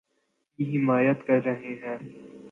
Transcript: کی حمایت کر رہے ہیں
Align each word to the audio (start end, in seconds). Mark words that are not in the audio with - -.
کی 0.59 0.63
حمایت 0.71 1.23
کر 1.23 1.43
رہے 1.45 1.73
ہیں 1.83 1.97